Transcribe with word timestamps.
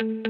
thank 0.00 0.26
you. 0.26 0.29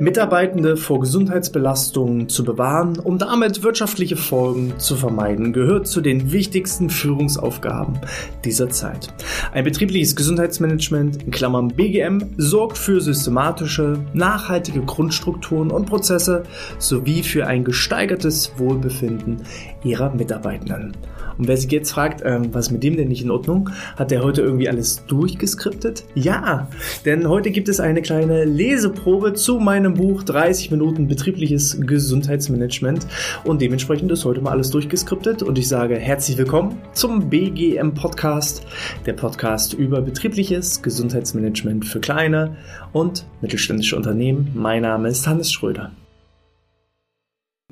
Mitarbeitende 0.00 0.78
vor 0.78 1.00
Gesundheitsbelastungen 1.00 2.30
zu 2.30 2.42
bewahren, 2.42 2.98
um 2.98 3.18
damit 3.18 3.62
wirtschaftliche 3.62 4.16
Folgen 4.16 4.72
zu 4.78 4.96
vermeiden, 4.96 5.52
gehört 5.52 5.88
zu 5.88 6.00
den 6.00 6.32
wichtigsten 6.32 6.88
Führungsaufgaben 6.88 7.98
dieser 8.42 8.70
Zeit. 8.70 9.12
Ein 9.52 9.64
betriebliches 9.64 10.16
Gesundheitsmanagement 10.16 11.22
in 11.22 11.30
Klammern 11.30 11.68
BGM 11.68 12.30
sorgt 12.38 12.78
für 12.78 13.02
systematische, 13.02 13.98
nachhaltige 14.14 14.80
Grundstrukturen 14.80 15.70
und 15.70 15.84
Prozesse 15.84 16.44
sowie 16.78 17.22
für 17.22 17.46
ein 17.46 17.62
gesteigertes 17.62 18.52
Wohlbefinden 18.56 19.42
ihrer 19.84 20.14
Mitarbeitenden. 20.14 20.96
Und 21.40 21.48
wer 21.48 21.56
sich 21.56 21.70
jetzt 21.72 21.92
fragt, 21.92 22.22
ähm, 22.22 22.52
was 22.52 22.70
mit 22.70 22.82
dem 22.82 22.96
denn 22.96 23.08
nicht 23.08 23.22
in 23.22 23.30
Ordnung, 23.30 23.70
hat 23.96 24.10
der 24.10 24.22
heute 24.22 24.42
irgendwie 24.42 24.68
alles 24.68 25.06
durchgeskriptet? 25.06 26.04
Ja, 26.14 26.68
denn 27.06 27.26
heute 27.26 27.50
gibt 27.50 27.70
es 27.70 27.80
eine 27.80 28.02
kleine 28.02 28.44
Leseprobe 28.44 29.32
zu 29.32 29.58
meinem 29.58 29.89
Buch 29.94 30.22
30 30.22 30.70
Minuten 30.70 31.08
betriebliches 31.08 31.80
Gesundheitsmanagement 31.80 33.06
und 33.44 33.60
dementsprechend 33.60 34.10
ist 34.12 34.24
heute 34.24 34.40
mal 34.40 34.52
alles 34.52 34.70
durchgeskriptet 34.70 35.42
und 35.42 35.58
ich 35.58 35.68
sage 35.68 35.96
herzlich 35.96 36.38
willkommen 36.38 36.78
zum 36.92 37.30
BGM 37.30 37.94
Podcast, 37.94 38.66
der 39.06 39.14
Podcast 39.14 39.74
über 39.74 40.00
betriebliches 40.00 40.82
Gesundheitsmanagement 40.82 41.84
für 41.84 42.00
kleine 42.00 42.56
und 42.92 43.24
mittelständische 43.40 43.96
Unternehmen. 43.96 44.50
Mein 44.54 44.82
Name 44.82 45.08
ist 45.08 45.26
Hannes 45.26 45.52
Schröder. 45.52 45.92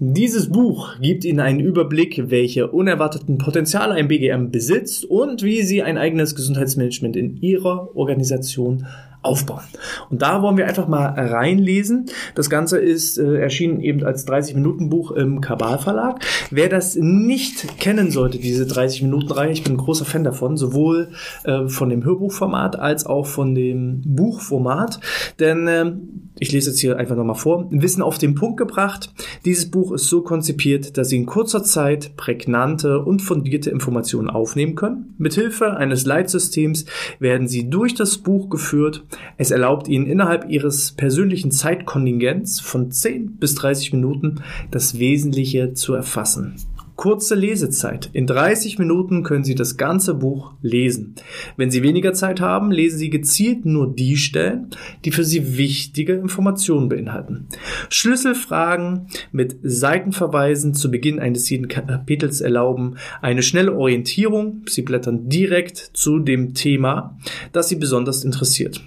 Dieses 0.00 0.48
Buch 0.48 0.94
gibt 1.00 1.24
Ihnen 1.24 1.41
einen 1.41 1.58
Überblick, 1.58 2.30
welche 2.30 2.69
unerwarteten 2.70 3.36
Potenziale 3.36 3.94
ein 3.94 4.06
BGM 4.06 4.52
besitzt 4.52 5.05
und 5.05 5.42
wie 5.42 5.62
Sie 5.62 5.82
ein 5.82 5.98
eigenes 5.98 6.36
Gesundheitsmanagement 6.36 7.16
in 7.16 7.36
Ihrer 7.38 7.96
Organisation 7.96 8.86
aufbauen. 9.28 9.64
Und 10.09 10.23
da 10.23 10.41
wollen 10.41 10.56
wir 10.56 10.66
einfach 10.66 10.88
mal 10.88 11.06
reinlesen. 11.06 12.06
Das 12.34 12.48
Ganze 12.48 12.78
ist 12.78 13.19
äh, 13.19 13.36
erschienen 13.36 13.80
eben 13.80 14.05
als 14.05 14.27
30-Minuten-Buch 14.27 15.12
im 15.12 15.42
Kabal 15.42 15.78
Verlag. 15.78 16.25
Wer 16.50 16.70
das 16.70 16.97
nicht 16.97 17.78
kennen 17.78 18.11
sollte, 18.11 18.38
diese 18.38 18.64
30-Minuten-Reihe, 18.64 19.53
ich 19.53 19.64
bin 19.64 19.75
ein 19.75 19.78
großer 19.78 20.06
Fan 20.06 20.25
davon, 20.25 20.56
sowohl 20.56 21.11
äh, 21.44 21.69
von 21.69 21.91
dem 21.91 22.05
Hörbuchformat 22.05 22.78
als 22.78 23.05
auch 23.05 23.27
von 23.27 23.55
dem 23.55 24.00
Buchformat. 24.05 24.98
Denn 25.38 25.69
äh, 25.69 25.92
ich 26.41 26.53
lese 26.53 26.70
jetzt 26.70 26.81
hier 26.81 26.97
einfach 26.97 27.16
nochmal 27.16 27.36
vor. 27.36 27.66
Wissen 27.70 28.03
auf 28.03 28.19
den 28.19 28.34
Punkt 28.34 28.56
gebracht. 28.56 29.12
Dieses 29.44 29.70
Buch 29.70 29.92
ist 29.92 30.06
so 30.06 30.22
konzipiert, 30.22 30.97
dass 30.97 31.08
Sie 31.08 31.16
in 31.16 31.27
kurzer 31.27 31.62
Zeit 31.64 32.16
prägnante 32.16 33.00
und 33.00 33.20
fundierte 33.20 33.70
Informationen 33.70 34.31
aufnehmen 34.31 34.75
können. 34.75 35.14
Mithilfe 35.19 35.77
eines 35.77 36.06
Leitsystems 36.06 36.86
werden 37.19 37.48
Sie 37.48 37.69
durch 37.69 37.94
das 37.94 38.19
Buch 38.19 38.48
geführt 38.48 39.05
es 39.36 39.50
erlaubt 39.50 39.88
Ihnen 39.88 40.06
innerhalb 40.06 40.48
Ihres 40.48 40.92
persönlichen 40.92 41.50
Zeitkontingents 41.50 42.61
von 42.61 42.91
10 42.91 43.36
bis 43.36 43.55
30 43.55 43.92
Minuten 43.92 44.42
das 44.70 44.98
Wesentliche 44.98 45.75
zu 45.75 45.94
erfassen. 45.94 46.56
Kurze 46.98 47.36
Lesezeit. 47.36 48.10
In 48.12 48.27
30 48.27 48.80
Minuten 48.80 49.22
können 49.22 49.44
Sie 49.44 49.55
das 49.55 49.77
ganze 49.77 50.14
Buch 50.14 50.55
lesen. 50.62 51.14
Wenn 51.56 51.70
Sie 51.70 51.84
weniger 51.84 52.12
Zeit 52.12 52.41
haben, 52.41 52.72
lesen 52.72 52.98
Sie 52.98 53.08
gezielt 53.08 53.64
nur 53.64 53.94
die 53.94 54.16
Stellen, 54.16 54.70
die 55.05 55.12
für 55.12 55.22
Sie 55.22 55.56
wichtige 55.56 56.14
Informationen 56.14 56.88
beinhalten. 56.88 57.47
Schlüsselfragen 57.88 59.06
mit 59.30 59.58
Seitenverweisen 59.62 60.75
zu 60.75 60.91
Beginn 60.91 61.20
eines 61.20 61.48
jeden 61.48 61.69
Kapitels 61.69 62.41
erlauben 62.41 62.97
eine 63.22 63.44
schnelle 63.44 63.77
Orientierung. 63.77 64.62
Sie 64.66 64.82
blättern 64.82 65.28
direkt 65.28 65.77
zu 65.77 66.19
dem 66.19 66.55
Thema, 66.55 67.16
das 67.53 67.69
Sie 67.69 67.77
besonders 67.77 68.25
interessiert. 68.25 68.80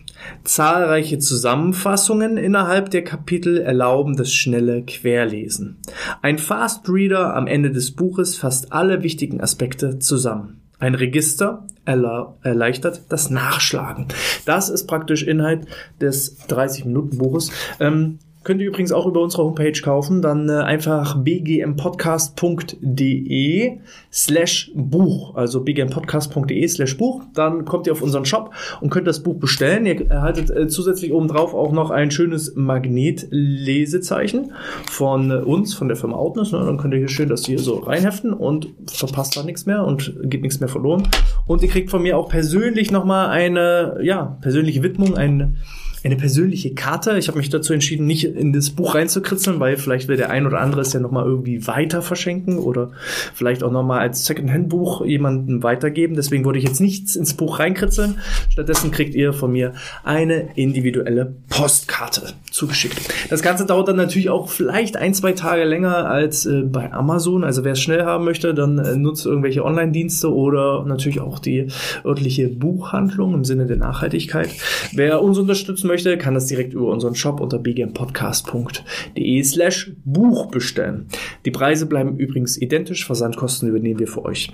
Zahlreiche 0.44 1.20
Zusammenfassungen 1.20 2.38
innerhalb 2.38 2.90
der 2.90 3.04
Kapitel 3.04 3.58
erlauben 3.58 4.16
das 4.16 4.34
schnelle 4.34 4.84
Querlesen. 4.84 5.78
Ein 6.22 6.38
Fast 6.38 6.88
Reader 6.90 7.36
am 7.36 7.48
Ende 7.48 7.72
des 7.72 7.92
Buches 7.92 8.38
fasst 8.38 8.72
alle 8.74 9.04
wichtigen 9.04 9.42
Aspekte 9.42 10.00
zusammen. 10.00 10.62
Ein 10.80 10.96
Register 10.96 11.68
erleichtert 11.86 13.04
das 13.10 13.30
Nachschlagen. 13.30 14.08
Das 14.46 14.70
ist 14.70 14.88
praktisch 14.88 15.24
Inhalt 15.24 15.68
des 16.00 16.40
30-Minuten-Buches. 16.50 17.52
Ähm, 17.80 18.18
Könnt 18.44 18.60
ihr 18.60 18.70
übrigens 18.70 18.92
auch 18.92 19.06
über 19.06 19.22
unsere 19.22 19.44
Homepage 19.44 19.80
kaufen. 19.84 20.24
Dann 20.24 20.50
äh, 20.50 20.54
einfach 20.54 21.16
bgmpodcast.de 21.16 23.78
slash 24.12 24.72
Buch. 24.74 25.36
Also 25.36 25.64
bgmpodcast.de 25.64 26.68
slash 26.68 26.98
Buch. 26.98 27.22
Dann 27.36 27.66
kommt 27.66 27.86
ihr 27.86 27.94
auf 27.94 28.02
unseren 28.02 28.26
Shop 28.26 28.50
und 28.82 28.90
könnt 28.90 29.06
das 29.06 29.22
Buch 29.22 29.36
bestellen. 29.36 29.86
Ihr 29.86 30.10
erhaltet 30.10 30.50
äh, 30.50 30.68
zusätzlich 30.68 31.14
obendrauf 31.14 31.54
auch 31.54 31.72
noch 31.72 31.92
ein 31.92 32.10
schönes 32.10 32.56
Magnetlesezeichen 32.56 34.54
von 34.90 35.30
äh, 35.30 35.36
uns, 35.36 35.76
von 35.76 35.88
der 35.88 35.98
Firma 35.98 36.16
Outness. 36.16 36.52
Ne? 36.52 36.66
Dann 36.66 36.78
könnt 36.78 36.96
ihr 36.96 37.00
hier 37.00 37.10
schön 37.10 37.30
das 37.30 37.46
hier 37.46 37.60
so 37.60 37.78
reinheften 37.78 38.34
und 38.34 38.70
verpasst 38.88 39.38
da 39.38 39.44
nichts 39.44 39.68
mehr 39.68 39.86
und 39.86 40.16
geht 40.24 40.42
nichts 40.42 40.60
mehr 40.60 40.70
verloren. 40.70 41.08
Und 41.46 41.62
ihr 41.62 41.70
kriegt 41.70 41.92
von 41.92 42.02
mir 42.02 42.18
auch 42.18 42.28
persönlich 42.28 42.90
nochmal 42.90 43.30
eine, 43.30 44.00
ja, 44.02 44.40
persönliche 44.42 44.82
Widmung, 44.82 45.16
ein 45.16 45.58
eine 46.04 46.16
persönliche 46.16 46.74
Karte. 46.74 47.18
Ich 47.18 47.28
habe 47.28 47.38
mich 47.38 47.50
dazu 47.50 47.74
entschieden, 47.74 48.08
nicht 48.08 48.24
in 48.24 48.54
das 48.54 48.72
Buch 48.72 48.96
reinzukritzeln, 48.96 49.60
weil 49.60 49.78
vielleicht 49.78 50.08
will 50.08 50.18
der 50.18 50.30
ein 50.32 50.48
oder 50.48 50.60
andere 50.60 50.82
es 50.82 50.94
ja 50.94 51.00
nochmal 51.00 51.26
irgendwie 51.26 51.68
weiter 51.68 52.02
verschenken 52.02 52.58
oder 52.58 52.92
vielleicht 53.34 53.64
auch 53.64 53.72
nochmal 53.72 54.00
als 54.00 54.26
Secondhand-Buch 54.26 55.06
jemanden 55.06 55.62
weitergeben. 55.62 56.16
Deswegen 56.16 56.44
wollte 56.44 56.60
ich 56.60 56.66
jetzt 56.66 56.82
nichts 56.82 57.16
ins 57.16 57.36
Buch 57.36 57.60
reinkritzeln. 57.60 58.16
Stattdessen 58.50 58.92
kriegt 58.92 59.14
ihr 59.14 59.34
von 59.34 59.52
mir 59.52 59.74
eine 60.04 60.50
individuelle 60.56 61.36
Postkarte 61.50 62.34
zugeschickt. 62.50 62.98
Das 63.30 63.44
Ganze 63.44 63.66
dauert 63.66 63.88
dann 63.88 63.96
natürlich 63.96 64.30
auch 64.30 64.50
vielleicht 64.50 64.98
ein, 64.98 65.14
zwei 65.14 65.34
Tage 65.34 65.66
länger 65.66 66.10
als 66.10 66.46
äh, 66.46 66.62
bei 66.62 66.92
Amazon. 66.92 67.44
Also 67.44 67.64
wer 67.64 67.74
es 67.74 67.82
schnell 67.82 68.04
haben 68.04 68.26
möchte, 68.26 68.54
dann 68.54 68.80
äh, 68.80 68.96
nutzt 68.96 69.26
irgendwelche 69.26 69.64
Online-Dienste 69.64 70.34
oder 70.34 70.84
natürlich 70.86 71.22
auch 71.22 71.38
die 71.38 71.68
örtliche 72.04 72.48
Buchhandlung 72.48 73.34
im 73.36 73.46
Sinne 73.46 73.68
der 73.68 73.78
Nachhaltigkeit. 73.78 74.50
Wer 74.94 75.22
uns 75.22 75.38
unterstützen 75.38 75.91
möchte, 75.92 76.18
kann 76.18 76.34
das 76.34 76.48
direkt 76.48 76.74
über 76.74 76.88
unseren 76.88 77.16
Shop 77.16 77.42
unter 77.42 77.60
bgmpodcast.de 77.60 79.44
slash 79.44 79.92
Buch 80.06 80.48
bestellen. 80.48 81.08
Die 81.46 81.52
Preise 81.52 81.86
bleiben 81.86 82.18
übrigens 82.18 82.58
identisch, 82.58 83.06
Versandkosten 83.06 83.68
übernehmen 83.68 84.00
wir 84.00 84.08
für 84.08 84.24
euch. 84.24 84.52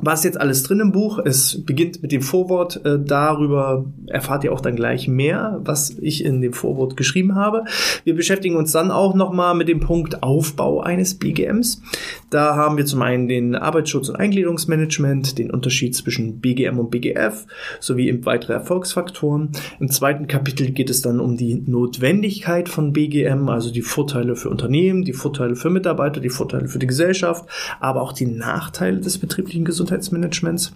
Was 0.00 0.22
jetzt 0.22 0.40
alles 0.40 0.62
drin 0.62 0.78
im 0.78 0.92
Buch? 0.92 1.18
Es 1.24 1.64
beginnt 1.64 2.02
mit 2.02 2.12
dem 2.12 2.22
Vorwort. 2.22 2.84
Äh, 2.84 2.98
darüber 3.04 3.84
erfahrt 4.06 4.44
ihr 4.44 4.52
auch 4.52 4.60
dann 4.60 4.76
gleich 4.76 5.08
mehr, 5.08 5.60
was 5.64 5.90
ich 6.00 6.24
in 6.24 6.40
dem 6.40 6.52
Vorwort 6.52 6.96
geschrieben 6.96 7.34
habe. 7.34 7.64
Wir 8.04 8.14
beschäftigen 8.14 8.56
uns 8.56 8.70
dann 8.70 8.92
auch 8.92 9.14
nochmal 9.14 9.56
mit 9.56 9.68
dem 9.68 9.80
Punkt 9.80 10.22
Aufbau 10.22 10.80
eines 10.80 11.16
BGMs. 11.16 11.82
Da 12.30 12.54
haben 12.54 12.76
wir 12.76 12.86
zum 12.86 13.02
einen 13.02 13.26
den 13.26 13.56
Arbeitsschutz 13.56 14.08
und 14.08 14.16
Eingliederungsmanagement, 14.16 15.36
den 15.36 15.50
Unterschied 15.50 15.96
zwischen 15.96 16.38
BGM 16.40 16.78
und 16.78 16.90
BGF 16.90 17.46
sowie 17.80 18.24
weitere 18.24 18.52
Erfolgsfaktoren. 18.52 19.50
Im 19.80 19.90
zweiten 19.90 20.28
Kapitel 20.28 20.70
geht 20.70 20.90
es 20.90 21.02
dann 21.02 21.18
um 21.18 21.36
die 21.36 21.56
Notwendigkeit 21.66 22.68
von 22.68 22.92
BGM, 22.92 23.48
also 23.48 23.72
die 23.72 23.82
Vorteile 23.82 24.36
für 24.36 24.48
Unternehmen, 24.48 25.02
die 25.02 25.12
Vorteile 25.12 25.56
für 25.56 25.70
Mitarbeiter, 25.70 26.20
die 26.20 26.28
Vorteile 26.28 26.68
für 26.68 26.78
die 26.78 26.86
Gesellschaft, 26.86 27.48
aber 27.80 28.02
auch 28.02 28.12
die 28.12 28.26
Nachteile 28.26 29.00
des 29.00 29.18
betrieblichen 29.18 29.64
Gesundheits 29.64 29.87
Gesundheitsmanagements. 29.88 30.72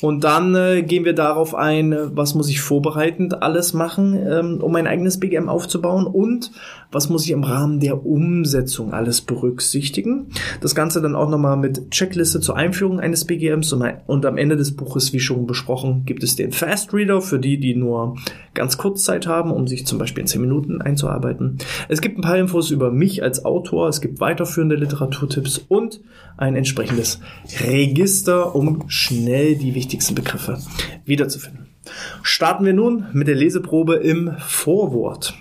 Und 0.00 0.24
dann 0.24 0.54
äh, 0.54 0.82
gehen 0.82 1.04
wir 1.04 1.14
darauf 1.14 1.54
ein, 1.54 1.94
was 2.14 2.34
muss 2.34 2.48
ich 2.48 2.60
vorbereitend 2.60 3.42
alles 3.42 3.72
machen, 3.74 4.14
ähm, 4.14 4.58
um 4.60 4.72
mein 4.72 4.86
eigenes 4.86 5.18
BGM 5.18 5.48
aufzubauen 5.48 6.06
und 6.06 6.50
was 6.90 7.08
muss 7.08 7.24
ich 7.24 7.30
im 7.30 7.42
Rahmen 7.42 7.80
der 7.80 8.04
Umsetzung 8.04 8.92
alles 8.92 9.22
berücksichtigen. 9.22 10.28
Das 10.60 10.74
Ganze 10.74 11.00
dann 11.00 11.16
auch 11.16 11.28
nochmal 11.28 11.56
mit 11.56 11.90
Checkliste 11.90 12.40
zur 12.40 12.56
Einführung 12.56 13.00
eines 13.00 13.24
BGMs 13.24 13.72
und, 13.72 13.82
und 14.06 14.26
am 14.26 14.36
Ende 14.36 14.56
des 14.56 14.76
Buches, 14.76 15.12
wie 15.12 15.20
schon 15.20 15.46
besprochen, 15.46 16.04
gibt 16.04 16.22
es 16.22 16.36
den 16.36 16.52
Fast 16.52 16.92
Reader 16.92 17.20
für 17.20 17.38
die, 17.38 17.58
die 17.58 17.74
nur 17.74 18.16
ganz 18.54 18.76
kurz 18.76 19.04
Zeit 19.04 19.26
haben, 19.26 19.50
um 19.50 19.66
sich 19.66 19.86
zum 19.86 19.98
Beispiel 19.98 20.22
in 20.22 20.26
10 20.26 20.40
Minuten 20.40 20.82
einzuarbeiten. 20.82 21.58
Es 21.88 22.02
gibt 22.02 22.18
ein 22.18 22.22
paar 22.22 22.36
Infos 22.36 22.70
über 22.70 22.90
mich 22.90 23.22
als 23.22 23.44
Autor, 23.44 23.88
es 23.88 24.02
gibt 24.02 24.20
weiterführende 24.20 24.76
Literaturtipps 24.76 25.58
und 25.68 26.00
ein 26.36 26.56
entsprechendes 26.56 27.20
Register, 27.60 28.51
um 28.54 28.84
schnell 28.88 29.56
die 29.56 29.74
wichtigsten 29.74 30.14
Begriffe 30.14 30.58
wiederzufinden. 31.04 31.68
Starten 32.22 32.64
wir 32.64 32.72
nun 32.72 33.06
mit 33.12 33.28
der 33.28 33.34
Leseprobe 33.34 33.96
im 33.96 34.36
Vorwort. 34.38 35.34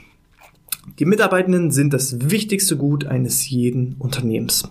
Die 1.00 1.06
Mitarbeitenden 1.06 1.72
sind 1.72 1.94
das 1.94 2.32
wichtigste 2.32 2.76
Gut 2.76 3.06
eines 3.06 3.50
jeden 3.50 3.96
Unternehmens. 4.00 4.70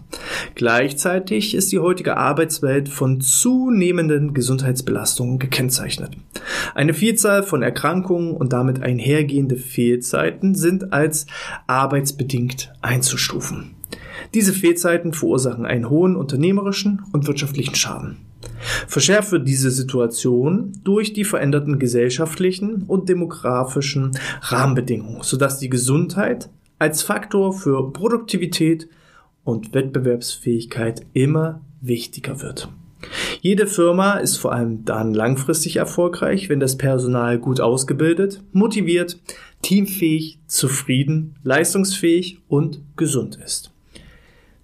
Gleichzeitig 0.54 1.54
ist 1.54 1.70
die 1.72 1.78
heutige 1.78 2.16
Arbeitswelt 2.16 2.88
von 2.88 3.20
zunehmenden 3.20 4.34
Gesundheitsbelastungen 4.34 5.38
gekennzeichnet. 5.38 6.16
Eine 6.74 6.94
Vielzahl 6.94 7.42
von 7.42 7.62
Erkrankungen 7.62 8.32
und 8.36 8.52
damit 8.52 8.82
einhergehende 8.82 9.56
Fehlzeiten 9.56 10.54
sind 10.54 10.92
als 10.92 11.26
arbeitsbedingt 11.66 12.72
einzustufen. 12.82 13.76
Diese 14.34 14.52
Fehlzeiten 14.52 15.12
verursachen 15.12 15.64
einen 15.64 15.88
hohen 15.88 16.16
unternehmerischen 16.16 17.02
und 17.12 17.26
wirtschaftlichen 17.26 17.74
Schaden. 17.74 18.29
Verschärft 18.86 19.32
wird 19.32 19.46
diese 19.46 19.70
Situation 19.70 20.72
durch 20.84 21.12
die 21.12 21.24
veränderten 21.24 21.78
gesellschaftlichen 21.78 22.84
und 22.86 23.08
demografischen 23.08 24.12
Rahmenbedingungen, 24.42 25.22
sodass 25.22 25.58
die 25.58 25.70
Gesundheit 25.70 26.50
als 26.78 27.02
Faktor 27.02 27.52
für 27.52 27.92
Produktivität 27.92 28.88
und 29.44 29.74
Wettbewerbsfähigkeit 29.74 31.06
immer 31.12 31.60
wichtiger 31.80 32.40
wird. 32.42 32.68
Jede 33.40 33.66
Firma 33.66 34.14
ist 34.14 34.36
vor 34.36 34.52
allem 34.52 34.84
dann 34.84 35.14
langfristig 35.14 35.76
erfolgreich, 35.76 36.48
wenn 36.48 36.60
das 36.60 36.76
Personal 36.76 37.38
gut 37.38 37.60
ausgebildet, 37.60 38.42
motiviert, 38.52 39.18
teamfähig, 39.62 40.40
zufrieden, 40.46 41.36
leistungsfähig 41.42 42.40
und 42.48 42.82
gesund 42.96 43.38
ist. 43.42 43.72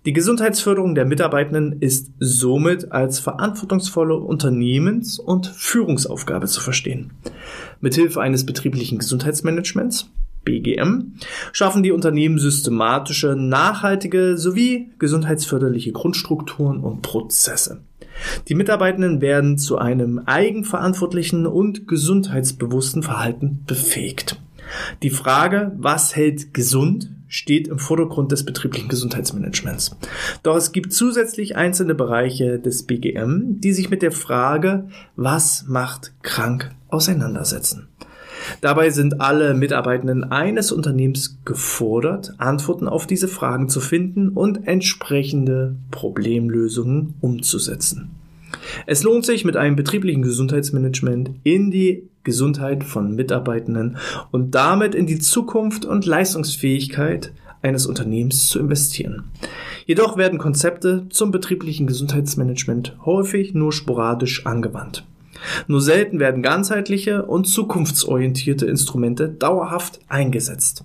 Die 0.06 0.12
Gesundheitsförderung 0.12 0.94
der 0.94 1.04
Mitarbeitenden 1.04 1.80
ist 1.80 2.12
somit 2.20 2.92
als 2.92 3.18
verantwortungsvolle 3.18 4.14
Unternehmens- 4.14 5.18
und 5.18 5.48
Führungsaufgabe 5.48 6.46
zu 6.46 6.60
verstehen. 6.60 7.10
Mithilfe 7.80 8.20
eines 8.20 8.46
betrieblichen 8.46 8.98
Gesundheitsmanagements 8.98 10.08
BGM, 10.44 11.14
schaffen 11.50 11.82
die 11.82 11.90
Unternehmen 11.90 12.38
systematische, 12.38 13.34
nachhaltige 13.34 14.38
sowie 14.38 14.92
gesundheitsförderliche 15.00 15.90
Grundstrukturen 15.90 16.84
und 16.84 17.02
Prozesse. 17.02 17.80
Die 18.46 18.54
Mitarbeitenden 18.54 19.20
werden 19.20 19.58
zu 19.58 19.76
einem 19.76 20.20
eigenverantwortlichen 20.20 21.48
und 21.48 21.88
gesundheitsbewussten 21.88 23.02
Verhalten 23.02 23.64
befähigt. 23.66 24.40
Die 25.02 25.10
Frage, 25.10 25.72
was 25.76 26.14
hält 26.14 26.54
gesund, 26.54 27.10
steht 27.28 27.68
im 27.68 27.78
Vordergrund 27.78 28.32
des 28.32 28.44
betrieblichen 28.44 28.88
Gesundheitsmanagements. 28.88 29.96
Doch 30.42 30.56
es 30.56 30.72
gibt 30.72 30.92
zusätzlich 30.92 31.56
einzelne 31.56 31.94
Bereiche 31.94 32.58
des 32.58 32.84
BGM, 32.84 33.60
die 33.60 33.72
sich 33.72 33.90
mit 33.90 34.02
der 34.02 34.12
Frage, 34.12 34.88
was 35.16 35.64
macht 35.68 36.12
krank, 36.22 36.70
auseinandersetzen. 36.88 37.88
Dabei 38.60 38.90
sind 38.90 39.20
alle 39.20 39.54
Mitarbeitenden 39.54 40.24
eines 40.24 40.72
Unternehmens 40.72 41.38
gefordert, 41.44 42.34
Antworten 42.38 42.88
auf 42.88 43.06
diese 43.06 43.28
Fragen 43.28 43.68
zu 43.68 43.80
finden 43.80 44.28
und 44.28 44.66
entsprechende 44.68 45.76
Problemlösungen 45.90 47.14
umzusetzen. 47.20 48.10
Es 48.86 49.02
lohnt 49.02 49.24
sich, 49.24 49.44
mit 49.44 49.56
einem 49.56 49.76
betrieblichen 49.76 50.22
Gesundheitsmanagement 50.22 51.30
in 51.42 51.70
die 51.70 52.08
Gesundheit 52.26 52.84
von 52.84 53.14
Mitarbeitenden 53.14 53.96
und 54.32 54.54
damit 54.54 54.94
in 54.94 55.06
die 55.06 55.18
Zukunft 55.18 55.86
und 55.86 56.04
Leistungsfähigkeit 56.04 57.32
eines 57.62 57.86
Unternehmens 57.86 58.48
zu 58.48 58.58
investieren. 58.58 59.30
Jedoch 59.86 60.18
werden 60.18 60.38
Konzepte 60.38 61.06
zum 61.08 61.30
betrieblichen 61.30 61.86
Gesundheitsmanagement 61.86 62.96
häufig 63.06 63.54
nur 63.54 63.72
sporadisch 63.72 64.44
angewandt. 64.44 65.06
Nur 65.68 65.80
selten 65.80 66.18
werden 66.18 66.42
ganzheitliche 66.42 67.24
und 67.24 67.46
zukunftsorientierte 67.46 68.66
Instrumente 68.66 69.28
dauerhaft 69.28 70.00
eingesetzt. 70.08 70.84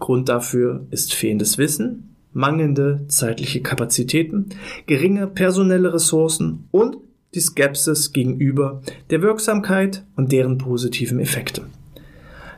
Grund 0.00 0.28
dafür 0.28 0.86
ist 0.90 1.14
fehlendes 1.14 1.56
Wissen, 1.58 2.16
mangelnde 2.32 3.04
zeitliche 3.08 3.62
Kapazitäten, 3.62 4.48
geringe 4.86 5.26
personelle 5.26 5.94
Ressourcen 5.94 6.68
und 6.70 6.96
die 7.34 7.40
Skepsis 7.40 8.12
gegenüber 8.12 8.82
der 9.10 9.22
Wirksamkeit 9.22 10.04
und 10.16 10.32
deren 10.32 10.58
positiven 10.58 11.18
Effekte. 11.18 11.66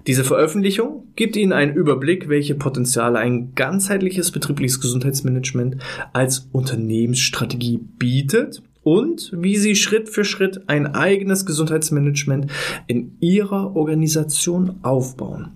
Diese 0.07 0.25
Veröffentlichung 0.25 1.05
gibt 1.17 1.37
Ihnen 1.37 1.53
einen 1.53 1.75
Überblick, 1.75 2.29
welche 2.29 2.55
Potenziale 2.55 3.19
ein 3.19 3.55
ganzheitliches 3.55 4.33
betriebliches 4.33 4.81
Gesundheitsmanagement 4.81 5.77
als 6.13 6.49
Unternehmensstrategie 6.53 7.79
bietet 7.99 8.63
und 8.85 9.33
wie 9.35 9.57
Sie 9.57 9.75
Schritt 9.75 10.09
für 10.09 10.25
Schritt 10.25 10.69
ein 10.69 10.95
eigenes 10.95 11.47
Gesundheitsmanagement 11.47 12.47
in 12.87 13.17
Ihrer 13.21 13.75
Organisation 13.75 14.79
aufbauen. 14.83 15.49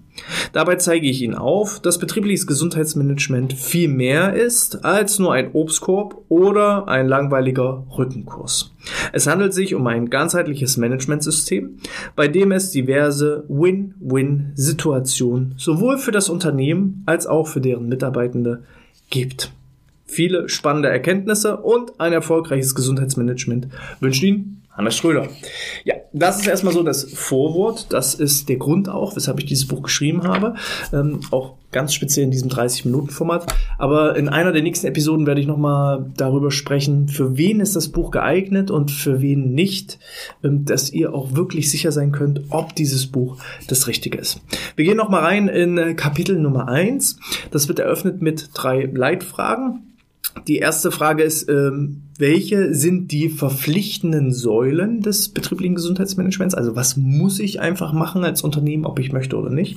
Dabei 0.53 0.77
zeige 0.77 1.07
ich 1.07 1.23
Ihnen 1.23 1.35
auf, 1.35 1.81
dass 1.81 1.99
betriebliches 1.99 2.47
Gesundheitsmanagement 2.47 3.53
viel 3.53 3.89
mehr 3.89 4.35
ist 4.35 4.85
als 4.85 5.19
nur 5.19 5.33
ein 5.33 5.51
Obstkorb 5.53 6.23
oder 6.29 6.87
ein 6.89 7.09
langweiliger 7.09 7.87
Rückenkurs. 7.97 8.75
Es 9.13 9.27
handelt 9.27 9.55
sich 9.55 9.75
um 9.75 9.87
ein 9.87 10.11
ganzheitliches 10.11 10.77
Managementsystem, 10.77 11.79
bei 12.17 12.29
dem 12.29 12.53
es 12.53 12.71
diverse 12.71 13.45
Win-Win-Situationen 13.49 15.55
sowohl 15.57 15.99
für 15.99 16.13
das 16.13 16.29
Unternehmen 16.29 17.03
als 17.07 17.27
auch 17.27 17.47
für 17.47 17.61
deren 17.61 17.89
Mitarbeitende 17.89 18.65
gibt 19.11 19.53
viele 20.09 20.49
spannende 20.49 20.89
Erkenntnisse 20.89 21.59
und 21.59 22.01
ein 22.01 22.13
erfolgreiches 22.13 22.75
Gesundheitsmanagement 22.75 23.69
wünschen 24.01 24.27
Ihnen 24.27 24.59
Hannes 24.79 24.97
Schröder. 24.97 25.27
Ja, 25.85 25.97
das 26.13 26.39
ist 26.39 26.47
erstmal 26.47 26.73
so 26.73 26.85
das 26.85 27.13
Vorwort. 27.13 27.93
Das 27.93 28.15
ist 28.15 28.49
der 28.49 28.59
Grund 28.59 28.89
auch, 28.89 29.17
weshalb 29.17 29.41
ich 29.41 29.47
dieses 29.47 29.67
Buch 29.67 29.83
geschrieben 29.83 30.23
habe. 30.23 30.55
Ähm, 30.93 31.19
auch 31.33 31.55
ganz 31.73 31.95
speziell 31.95 32.25
in 32.25 32.31
diesem 32.31 32.49
30-Minuten-Format. 32.49 33.53
Aber 33.77 34.17
in 34.17 34.29
einer 34.29 34.53
der 34.53 34.63
nächsten 34.63 34.87
Episoden 34.87 35.27
werde 35.27 35.41
ich 35.41 35.49
nochmal 35.49 36.07
darüber 36.17 36.53
sprechen, 36.53 37.09
für 37.09 37.37
wen 37.37 37.59
ist 37.59 37.75
das 37.75 37.89
Buch 37.89 38.13
geeignet 38.13 38.71
und 38.71 38.93
für 38.93 39.21
wen 39.21 39.53
nicht, 39.53 39.99
ähm, 40.45 40.65
dass 40.65 40.93
ihr 40.93 41.13
auch 41.13 41.35
wirklich 41.35 41.73
sicher 41.73 41.91
sein 41.91 42.13
könnt, 42.13 42.43
ob 42.51 42.77
dieses 42.77 43.09
Buch 43.09 43.39
das 43.67 43.89
Richtige 43.89 44.19
ist. 44.19 44.41
Wir 44.77 44.85
gehen 44.85 44.97
nochmal 44.97 45.25
rein 45.25 45.49
in 45.49 45.77
äh, 45.77 45.95
Kapitel 45.95 46.39
Nummer 46.39 46.69
eins. 46.69 47.19
Das 47.51 47.67
wird 47.67 47.81
eröffnet 47.81 48.23
mit 48.23 48.51
drei 48.55 48.85
Leitfragen. 48.85 49.89
Die 50.47 50.59
erste 50.59 50.91
Frage 50.91 51.23
ist, 51.23 51.49
ähm, 51.49 52.03
welche 52.19 52.75
sind 52.75 53.13
die 53.13 53.29
verpflichtenden 53.29 54.33
Säulen 54.33 55.03
des 55.03 55.29
betrieblichen 55.29 55.77
Gesundheitsmanagements? 55.77 56.55
Also 56.55 56.75
was 56.75 56.97
muss 56.97 57.39
ich 57.39 57.61
einfach 57.61 57.93
machen 57.93 58.25
als 58.25 58.43
Unternehmen, 58.43 58.87
ob 58.87 58.99
ich 58.99 59.13
möchte 59.13 59.37
oder 59.37 59.51
nicht? 59.51 59.77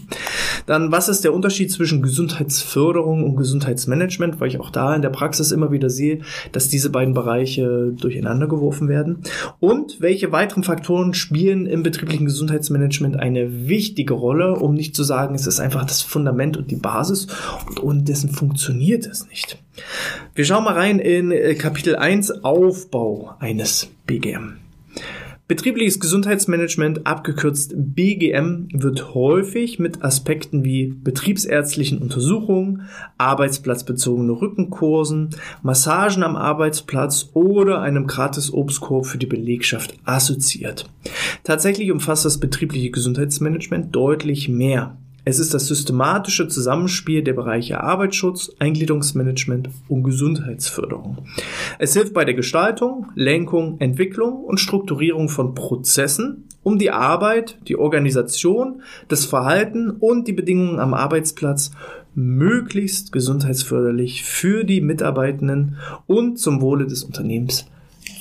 Dann, 0.66 0.92
was 0.92 1.08
ist 1.08 1.24
der 1.24 1.36
Unterschied 1.36 1.72
zwischen 1.72 2.02
Gesundheitsförderung 2.02 3.24
und 3.24 3.36
Gesundheitsmanagement? 3.36 4.40
Weil 4.40 4.48
ich 4.48 4.60
auch 4.60 4.72
da 4.72 4.96
in 4.96 5.04
der 5.04 5.10
Praxis 5.10 5.52
immer 5.52 5.72
wieder 5.72 5.92
sehe, 5.92 6.22
dass 6.52 6.68
diese 6.68 6.90
beiden 6.90 7.14
Bereiche 7.14 7.94
durcheinander 7.96 8.48
geworfen 8.48 8.90
werden. 8.90 9.20
Und 9.60 10.02
welche 10.02 10.32
weiteren 10.32 10.64
Faktoren 10.64 11.14
spielen 11.14 11.68
im 11.68 11.84
betrieblichen 11.84 12.26
Gesundheitsmanagement 12.26 13.18
eine 13.18 13.68
wichtige 13.68 14.16
Rolle, 14.16 14.56
um 14.56 14.74
nicht 14.74 14.96
zu 14.96 15.04
sagen, 15.04 15.36
es 15.36 15.46
ist 15.46 15.60
einfach 15.60 15.86
das 15.86 16.02
Fundament 16.02 16.58
und 16.58 16.72
die 16.72 16.76
Basis 16.76 17.28
und 17.68 17.84
ohne 17.84 18.02
dessen 18.02 18.30
funktioniert 18.30 19.06
es 19.06 19.28
nicht. 19.28 19.60
Wir 20.36 20.46
schauen 20.46 20.64
mal 20.64 20.74
rein 20.74 21.00
in 21.00 21.32
äh, 21.32 21.56
Kapitel 21.56 21.96
1 21.96 22.44
Aufbau 22.44 23.36
eines 23.40 23.90
BGM. 24.08 24.58
Betriebliches 25.52 26.00
Gesundheitsmanagement, 26.00 27.06
abgekürzt 27.06 27.74
BGM, 27.76 28.70
wird 28.72 29.14
häufig 29.14 29.80
mit 29.80 30.02
Aspekten 30.02 30.64
wie 30.64 30.94
betriebsärztlichen 31.04 31.98
Untersuchungen, 31.98 32.84
arbeitsplatzbezogene 33.18 34.32
Rückenkursen, 34.32 35.32
Massagen 35.62 36.24
am 36.24 36.38
Arbeitsplatz 36.38 37.32
oder 37.34 37.82
einem 37.82 38.08
gratis 38.08 38.54
Obstkorb 38.54 39.06
für 39.06 39.18
die 39.18 39.26
Belegschaft 39.26 39.96
assoziiert. 40.06 40.90
Tatsächlich 41.44 41.92
umfasst 41.92 42.24
das 42.24 42.40
betriebliche 42.40 42.90
Gesundheitsmanagement 42.90 43.94
deutlich 43.94 44.48
mehr. 44.48 44.96
Es 45.24 45.38
ist 45.38 45.54
das 45.54 45.68
systematische 45.68 46.48
Zusammenspiel 46.48 47.22
der 47.22 47.34
Bereiche 47.34 47.82
Arbeitsschutz, 47.82 48.52
Eingliederungsmanagement 48.58 49.70
und 49.88 50.04
Gesundheitsförderung. 50.04 51.20
Es 51.78 51.94
hilft 51.94 52.16
bei 52.16 52.26
der 52.26 52.34
Gestaltung, 52.34 53.08
Lenkung, 53.14 53.80
Entwicklung 53.80 54.44
und 54.44 54.60
Strukturierung 54.60 55.30
von 55.30 55.54
Prozessen, 55.54 56.46
um 56.64 56.80
die 56.80 56.90
Arbeit, 56.90 57.60
die 57.68 57.76
Organisation, 57.76 58.82
das 59.10 59.26
Verhalten 59.26 59.92
und 59.92 60.28
die 60.28 60.34
Bedingungen 60.34 60.80
am 60.80 60.96
Arbeitsplatz 60.96 61.72
möglichst 62.16 63.12
gesundheitsförderlich 63.12 64.24
für 64.24 64.64
die 64.64 64.82
Mitarbeitenden 64.82 65.78
und 66.08 66.40
zum 66.40 66.62
Wohle 66.62 66.88
des 66.88 67.04
Unternehmens 67.04 67.68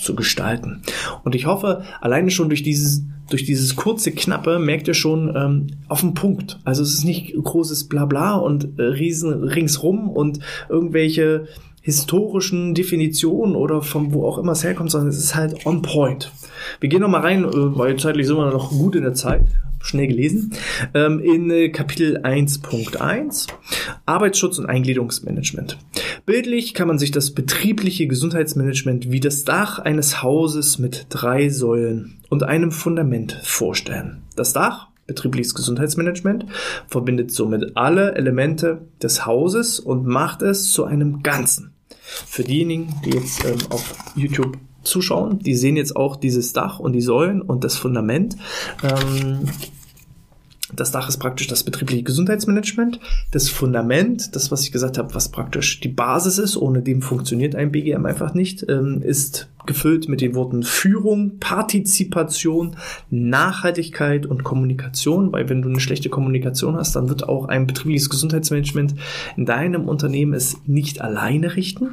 zu 0.00 0.14
gestalten. 0.14 0.82
Und 1.24 1.34
ich 1.34 1.46
hoffe, 1.46 1.82
alleine 2.00 2.30
schon 2.30 2.48
durch 2.48 2.62
dieses, 2.62 3.04
durch 3.30 3.44
dieses 3.44 3.76
kurze, 3.76 4.12
knappe 4.12 4.58
merkt 4.58 4.88
ihr 4.88 4.94
schon 4.94 5.34
ähm, 5.34 5.66
auf 5.88 6.00
den 6.00 6.14
Punkt. 6.14 6.58
Also 6.64 6.82
es 6.82 6.92
ist 6.92 7.04
nicht 7.04 7.34
großes 7.34 7.88
Blabla 7.88 8.34
und 8.34 8.78
äh, 8.78 8.82
riesen 8.82 9.44
ringsrum 9.44 10.10
und 10.10 10.40
irgendwelche 10.68 11.46
historischen 11.82 12.74
Definitionen 12.74 13.56
oder 13.56 13.82
von 13.82 14.12
wo 14.12 14.26
auch 14.26 14.38
immer 14.38 14.52
es 14.52 14.64
herkommt, 14.64 14.90
sondern 14.90 15.08
es 15.08 15.18
ist 15.18 15.34
halt 15.34 15.64
on 15.64 15.82
point. 15.82 16.30
Wir 16.78 16.88
gehen 16.88 17.00
noch 17.00 17.08
mal 17.08 17.22
rein, 17.22 17.44
äh, 17.44 17.48
weil 17.52 17.98
zeitlich 17.98 18.26
sind 18.26 18.36
wir 18.36 18.50
noch 18.50 18.70
gut 18.70 18.96
in 18.96 19.02
der 19.02 19.14
Zeit, 19.14 19.46
schnell 19.82 20.08
gelesen, 20.08 20.52
ähm, 20.94 21.20
in 21.20 21.50
äh, 21.50 21.70
Kapitel 21.70 22.18
1.1 22.18 23.48
Arbeitsschutz 24.04 24.58
und 24.58 24.66
Eingliederungsmanagement. 24.66 25.78
Bildlich 26.26 26.74
kann 26.74 26.88
man 26.88 26.98
sich 26.98 27.10
das 27.10 27.32
betriebliche 27.32 28.06
Gesundheitsmanagement 28.06 29.10
wie 29.10 29.20
das 29.20 29.44
Dach 29.44 29.78
eines 29.78 30.22
Hauses 30.22 30.78
mit 30.78 31.06
drei 31.08 31.48
Säulen 31.48 32.18
und 32.28 32.42
einem 32.42 32.72
Fundament 32.72 33.40
vorstellen. 33.42 34.22
Das 34.36 34.52
Dach 34.52 34.88
betriebliches 35.06 35.54
Gesundheitsmanagement 35.54 36.46
verbindet 36.86 37.32
somit 37.32 37.76
alle 37.76 38.14
Elemente 38.14 38.82
des 39.02 39.26
Hauses 39.26 39.80
und 39.80 40.06
macht 40.06 40.40
es 40.42 40.70
zu 40.70 40.84
einem 40.84 41.24
Ganzen. 41.24 41.72
Für 42.00 42.44
diejenigen, 42.44 42.94
die 43.04 43.10
jetzt 43.10 43.44
ähm, 43.44 43.58
auf 43.70 43.92
YouTube 44.14 44.56
zuschauen, 44.84 45.40
die 45.40 45.54
sehen 45.54 45.76
jetzt 45.76 45.96
auch 45.96 46.16
dieses 46.16 46.52
Dach 46.52 46.78
und 46.78 46.92
die 46.92 47.00
Säulen 47.00 47.42
und 47.42 47.64
das 47.64 47.76
Fundament. 47.76 48.36
Ähm, 48.82 49.48
das 50.74 50.90
Dach 50.90 51.08
ist 51.08 51.18
praktisch 51.18 51.46
das 51.46 51.64
betriebliche 51.64 52.02
Gesundheitsmanagement. 52.02 53.00
Das 53.30 53.48
Fundament, 53.48 54.34
das, 54.34 54.50
was 54.50 54.62
ich 54.62 54.72
gesagt 54.72 54.98
habe, 54.98 55.14
was 55.14 55.30
praktisch 55.30 55.80
die 55.80 55.88
Basis 55.88 56.38
ist, 56.38 56.56
ohne 56.56 56.82
dem 56.82 57.02
funktioniert 57.02 57.54
ein 57.54 57.72
BGM 57.72 58.06
einfach 58.06 58.34
nicht, 58.34 58.64
ähm, 58.68 59.02
ist 59.02 59.48
gefüllt 59.70 60.08
mit 60.08 60.20
den 60.20 60.34
Worten 60.34 60.64
Führung, 60.64 61.38
Partizipation, 61.38 62.76
Nachhaltigkeit 63.08 64.26
und 64.26 64.42
Kommunikation, 64.42 65.32
weil 65.32 65.48
wenn 65.48 65.62
du 65.62 65.68
eine 65.68 65.78
schlechte 65.78 66.08
Kommunikation 66.08 66.74
hast, 66.74 66.96
dann 66.96 67.08
wird 67.08 67.28
auch 67.28 67.46
ein 67.46 67.68
betriebliches 67.68 68.10
Gesundheitsmanagement 68.10 68.96
in 69.36 69.46
deinem 69.46 69.88
Unternehmen 69.88 70.34
es 70.34 70.56
nicht 70.66 71.00
alleine 71.00 71.54
richten. 71.54 71.90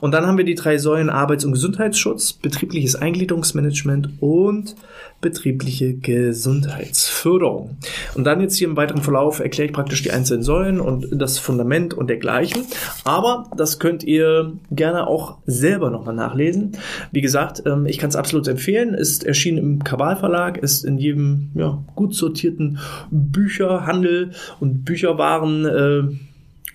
Und 0.00 0.12
dann 0.12 0.26
haben 0.26 0.38
wir 0.38 0.44
die 0.44 0.56
drei 0.56 0.76
Säulen 0.76 1.08
Arbeits- 1.08 1.44
und 1.44 1.52
Gesundheitsschutz, 1.52 2.32
betriebliches 2.32 2.96
Eingliederungsmanagement 2.96 4.08
und 4.18 4.74
betriebliche 5.20 5.94
Gesundheitsförderung. 5.94 7.76
Und 8.14 8.24
dann 8.24 8.40
jetzt 8.40 8.56
hier 8.56 8.68
im 8.68 8.76
weiteren 8.76 9.02
Verlauf 9.02 9.38
erkläre 9.38 9.68
ich 9.68 9.72
praktisch 9.72 10.02
die 10.02 10.10
einzelnen 10.10 10.42
Säulen 10.42 10.80
und 10.80 11.06
das 11.12 11.38
Fundament 11.38 11.94
und 11.94 12.08
dergleichen. 12.08 12.66
Aber 13.04 13.50
das 13.56 13.78
könnt 13.78 14.02
ihr 14.02 14.54
gerne 14.70 15.06
auch 15.06 15.38
selber 15.46 15.90
nochmal 15.90 16.14
nachlesen. 16.14 16.72
Wie 17.12 17.19
gesagt, 17.20 17.62
ähm, 17.66 17.86
ich 17.86 17.98
kann 17.98 18.10
es 18.10 18.16
absolut 18.16 18.48
empfehlen. 18.48 18.94
Ist 18.94 19.24
erschienen 19.24 19.58
im 19.58 19.84
Kabal 19.84 20.16
Verlag, 20.16 20.58
ist 20.58 20.84
in 20.84 20.98
jedem 20.98 21.50
ja, 21.54 21.82
gut 21.94 22.14
sortierten 22.14 22.78
Bücherhandel 23.10 24.32
und 24.60 24.84
Bücherwaren 24.84 25.64
äh, 25.64 26.02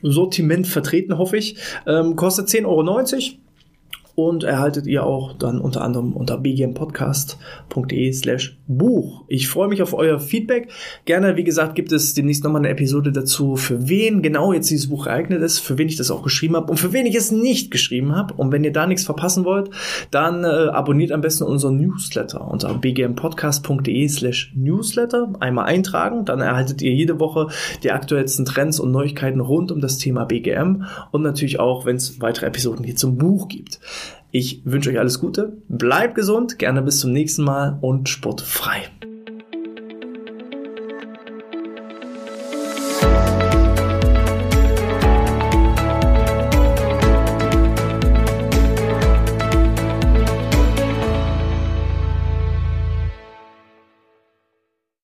Sortiment 0.01 0.67
vertreten, 0.67 1.17
hoffe 1.17 1.37
ich. 1.37 1.57
Ähm, 1.87 2.15
kostet 2.15 2.47
10,90 2.47 2.65
Euro 2.65 3.44
und 4.15 4.43
erhaltet 4.43 4.87
ihr 4.87 5.05
auch 5.05 5.33
dann 5.33 5.59
unter 5.59 5.81
anderem 5.81 6.13
unter 6.13 6.37
bgmpodcast.de 6.37 8.13
slash 8.13 8.57
Buch. 8.67 9.25
Ich 9.27 9.47
freue 9.47 9.67
mich 9.67 9.81
auf 9.81 9.93
euer 9.93 10.19
Feedback. 10.19 10.69
Gerne, 11.03 11.35
wie 11.35 11.43
gesagt, 11.43 11.75
gibt 11.75 11.91
es 11.91 12.13
demnächst 12.13 12.43
nochmal 12.43 12.61
eine 12.61 12.69
Episode 12.69 13.11
dazu, 13.11 13.57
für 13.57 13.87
wen 13.87 14.21
genau 14.21 14.53
jetzt 14.53 14.71
dieses 14.71 14.89
Buch 14.89 15.05
geeignet 15.05 15.41
ist, 15.41 15.59
für 15.59 15.77
wen 15.77 15.87
ich 15.87 15.97
das 15.97 16.09
auch 16.11 16.23
geschrieben 16.23 16.55
habe 16.55 16.71
und 16.71 16.77
für 16.77 16.93
wen 16.93 17.05
ich 17.05 17.15
es 17.15 17.31
nicht 17.31 17.69
geschrieben 17.69 18.15
habe. 18.15 18.33
Und 18.35 18.51
wenn 18.51 18.63
ihr 18.63 18.73
da 18.73 18.87
nichts 18.87 19.03
verpassen 19.03 19.45
wollt, 19.45 19.69
dann 20.11 20.43
äh, 20.43 20.47
abonniert 20.47 21.11
am 21.11 21.21
besten 21.21 21.43
unseren 21.43 21.77
Newsletter 21.77 22.49
unter 22.49 22.73
bgmpodcast.de 22.73 24.07
slash 24.07 24.53
Newsletter. 24.55 25.33
Einmal 25.39 25.65
eintragen, 25.65 26.25
dann 26.25 26.39
erhaltet 26.39 26.81
ihr 26.81 26.93
jede 26.93 27.19
Woche 27.19 27.47
die 27.83 27.91
aktuellsten 27.91 28.45
Trends 28.45 28.79
und 28.79 28.91
Neuigkeiten 28.91 29.41
rund 29.41 29.71
um 29.71 29.81
das 29.81 29.97
Thema 29.97 30.25
BGM 30.25 30.85
und 31.11 31.21
natürlich 31.21 31.59
auch, 31.59 31.85
wenn 31.85 31.97
es 31.97 32.21
weitere 32.21 32.47
Episoden 32.47 32.85
hier 32.85 32.95
zum 32.95 33.17
Buch 33.17 33.47
gibt. 33.47 33.79
Ich 34.31 34.61
wünsche 34.65 34.89
euch 34.89 34.99
alles 34.99 35.19
Gute, 35.19 35.57
bleibt 35.69 36.15
gesund, 36.15 36.59
gerne 36.59 36.81
bis 36.81 36.99
zum 36.99 37.11
nächsten 37.11 37.43
Mal 37.43 37.77
und 37.81 38.09
sportfrei. 38.09 38.83